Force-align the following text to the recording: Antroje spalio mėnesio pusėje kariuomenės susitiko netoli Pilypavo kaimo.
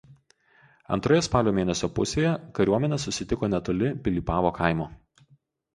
Antroje 0.95 1.25
spalio 1.27 1.53
mėnesio 1.57 1.89
pusėje 1.99 2.33
kariuomenės 2.61 3.07
susitiko 3.11 3.53
netoli 3.55 3.95
Pilypavo 4.09 4.55
kaimo. 4.59 4.91